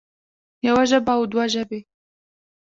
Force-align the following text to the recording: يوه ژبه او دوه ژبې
يوه 0.67 0.83
ژبه 0.91 1.11
او 1.17 1.23
دوه 1.31 1.45
ژبې 1.53 1.79